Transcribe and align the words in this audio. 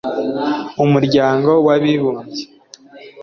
Umuryango 0.83 1.49
w’Abibumbye 1.65 2.43